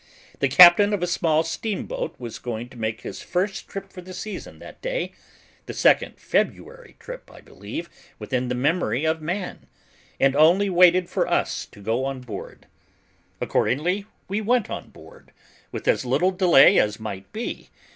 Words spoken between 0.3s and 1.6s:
The captain of a small